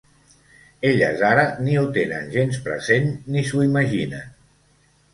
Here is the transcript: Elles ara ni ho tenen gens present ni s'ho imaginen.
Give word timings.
Elles 0.89 1.21
ara 1.27 1.43
ni 1.67 1.77
ho 1.83 1.85
tenen 1.99 2.33
gens 2.39 2.59
present 2.67 3.15
ni 3.31 3.47
s'ho 3.51 3.67
imaginen. 3.71 4.29